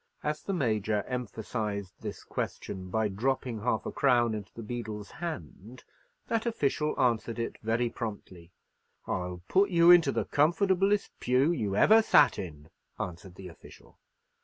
[0.23, 5.83] As the Major emphasized this question by dropping half a crown into the beadle's hand,
[6.25, 8.49] that official answered it very promptly,—
[9.05, 13.99] "I'll put you into the comfortablest pew you ever sat in," answered the official.